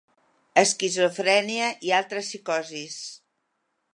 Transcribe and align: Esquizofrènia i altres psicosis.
Esquizofrènia 0.61 1.69
i 1.89 1.93
altres 1.99 2.31
psicosis. 2.33 2.99